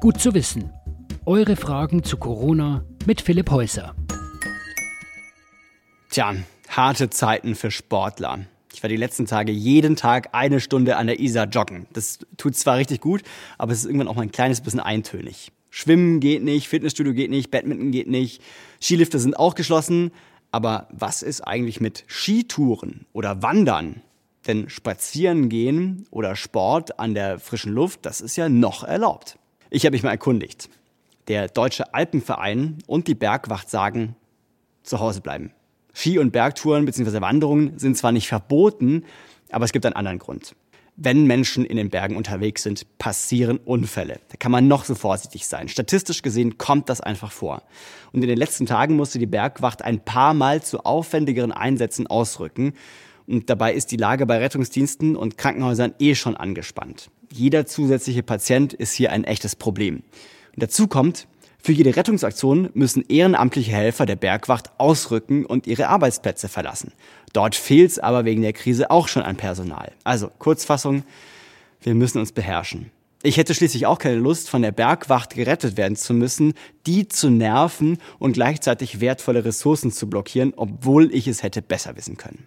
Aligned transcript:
Gut 0.00 0.18
zu 0.18 0.32
wissen. 0.32 0.72
Eure 1.26 1.56
Fragen 1.56 2.02
zu 2.02 2.16
Corona 2.16 2.86
mit 3.04 3.20
Philipp 3.20 3.50
Häuser. 3.50 3.94
Tja, 6.08 6.36
harte 6.70 7.10
Zeiten 7.10 7.54
für 7.54 7.70
Sportler. 7.70 8.46
Ich 8.72 8.82
war 8.82 8.88
die 8.88 8.96
letzten 8.96 9.26
Tage 9.26 9.52
jeden 9.52 9.96
Tag 9.96 10.30
eine 10.32 10.60
Stunde 10.60 10.96
an 10.96 11.06
der 11.06 11.20
Isar 11.20 11.48
joggen. 11.48 11.86
Das 11.92 12.20
tut 12.38 12.56
zwar 12.56 12.78
richtig 12.78 13.02
gut, 13.02 13.20
aber 13.58 13.72
es 13.72 13.80
ist 13.80 13.84
irgendwann 13.84 14.08
auch 14.08 14.14
mal 14.14 14.22
ein 14.22 14.32
kleines 14.32 14.62
bisschen 14.62 14.80
eintönig. 14.80 15.52
Schwimmen 15.68 16.20
geht 16.20 16.42
nicht, 16.44 16.68
Fitnessstudio 16.68 17.12
geht 17.12 17.28
nicht, 17.28 17.50
Badminton 17.50 17.90
geht 17.90 18.08
nicht, 18.08 18.42
Skilifte 18.80 19.18
sind 19.18 19.38
auch 19.38 19.54
geschlossen. 19.54 20.12
Aber 20.50 20.88
was 20.92 21.22
ist 21.22 21.42
eigentlich 21.42 21.78
mit 21.78 22.04
Skitouren 22.06 23.04
oder 23.12 23.42
Wandern? 23.42 24.00
Denn 24.46 24.70
spazieren 24.70 25.50
gehen 25.50 26.06
oder 26.10 26.36
Sport 26.36 26.98
an 26.98 27.12
der 27.12 27.38
frischen 27.38 27.74
Luft, 27.74 28.06
das 28.06 28.22
ist 28.22 28.36
ja 28.36 28.48
noch 28.48 28.82
erlaubt. 28.82 29.36
Ich 29.72 29.86
habe 29.86 29.92
mich 29.92 30.02
mal 30.02 30.10
erkundigt. 30.10 30.68
Der 31.28 31.46
Deutsche 31.46 31.94
Alpenverein 31.94 32.78
und 32.88 33.06
die 33.06 33.14
Bergwacht 33.14 33.70
sagen, 33.70 34.16
zu 34.82 34.98
Hause 34.98 35.20
bleiben. 35.20 35.52
Ski- 35.94 36.18
und 36.18 36.32
Bergtouren 36.32 36.86
bzw. 36.86 37.20
Wanderungen 37.20 37.78
sind 37.78 37.96
zwar 37.96 38.10
nicht 38.10 38.26
verboten, 38.26 39.04
aber 39.52 39.64
es 39.64 39.70
gibt 39.70 39.86
einen 39.86 39.94
anderen 39.94 40.18
Grund. 40.18 40.56
Wenn 40.96 41.24
Menschen 41.24 41.64
in 41.64 41.76
den 41.76 41.88
Bergen 41.88 42.16
unterwegs 42.16 42.64
sind, 42.64 42.84
passieren 42.98 43.58
Unfälle. 43.58 44.18
Da 44.30 44.36
kann 44.38 44.50
man 44.50 44.66
noch 44.66 44.84
so 44.84 44.96
vorsichtig 44.96 45.46
sein. 45.46 45.68
Statistisch 45.68 46.22
gesehen 46.22 46.58
kommt 46.58 46.88
das 46.88 47.00
einfach 47.00 47.30
vor. 47.30 47.62
Und 48.12 48.22
in 48.22 48.28
den 48.28 48.38
letzten 48.38 48.66
Tagen 48.66 48.96
musste 48.96 49.20
die 49.20 49.26
Bergwacht 49.26 49.82
ein 49.82 50.00
paar 50.00 50.34
Mal 50.34 50.62
zu 50.62 50.84
aufwendigeren 50.84 51.52
Einsätzen 51.52 52.08
ausrücken. 52.08 52.74
Und 53.28 53.48
dabei 53.48 53.72
ist 53.72 53.92
die 53.92 53.96
Lage 53.96 54.26
bei 54.26 54.38
Rettungsdiensten 54.38 55.14
und 55.14 55.38
Krankenhäusern 55.38 55.94
eh 56.00 56.16
schon 56.16 56.36
angespannt. 56.36 57.08
Jeder 57.32 57.66
zusätzliche 57.66 58.22
Patient 58.22 58.72
ist 58.72 58.92
hier 58.92 59.12
ein 59.12 59.24
echtes 59.24 59.54
Problem. 59.54 60.02
Und 60.54 60.62
dazu 60.62 60.88
kommt, 60.88 61.28
für 61.62 61.72
jede 61.72 61.94
Rettungsaktion 61.94 62.70
müssen 62.74 63.04
ehrenamtliche 63.08 63.70
Helfer 63.70 64.06
der 64.06 64.16
Bergwacht 64.16 64.70
ausrücken 64.78 65.44
und 65.44 65.66
ihre 65.66 65.88
Arbeitsplätze 65.88 66.48
verlassen. 66.48 66.92
Dort 67.32 67.54
fehlt 67.54 67.90
es 67.90 67.98
aber 67.98 68.24
wegen 68.24 68.42
der 68.42 68.54
Krise 68.54 68.90
auch 68.90 69.08
schon 69.08 69.22
an 69.22 69.36
Personal. 69.36 69.92
Also 70.02 70.30
Kurzfassung, 70.38 71.04
wir 71.82 71.94
müssen 71.94 72.18
uns 72.18 72.32
beherrschen. 72.32 72.90
Ich 73.22 73.36
hätte 73.36 73.54
schließlich 73.54 73.84
auch 73.84 73.98
keine 73.98 74.16
Lust, 74.16 74.48
von 74.48 74.62
der 74.62 74.72
Bergwacht 74.72 75.34
gerettet 75.34 75.76
werden 75.76 75.96
zu 75.96 76.14
müssen, 76.14 76.54
die 76.86 77.06
zu 77.06 77.28
nerven 77.28 77.98
und 78.18 78.32
gleichzeitig 78.32 79.00
wertvolle 79.00 79.44
Ressourcen 79.44 79.92
zu 79.92 80.08
blockieren, 80.08 80.54
obwohl 80.56 81.14
ich 81.14 81.28
es 81.28 81.42
hätte 81.42 81.60
besser 81.60 81.96
wissen 81.96 82.16
können. 82.16 82.46